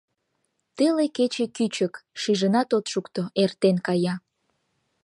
[0.75, 4.15] Теле кече кӱчык, шижынат от шукто эртен кая.